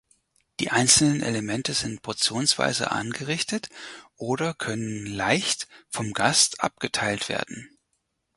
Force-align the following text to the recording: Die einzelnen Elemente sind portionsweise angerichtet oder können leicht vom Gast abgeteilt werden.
Die 0.59 0.71
einzelnen 0.71 1.21
Elemente 1.21 1.75
sind 1.75 2.01
portionsweise 2.01 2.89
angerichtet 2.89 3.69
oder 4.15 4.55
können 4.55 5.05
leicht 5.05 5.67
vom 5.89 6.13
Gast 6.13 6.63
abgeteilt 6.63 7.29
werden. 7.29 7.69